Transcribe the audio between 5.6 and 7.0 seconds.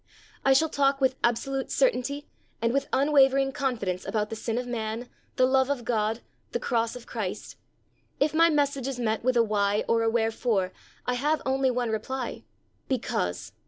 of God, the Cross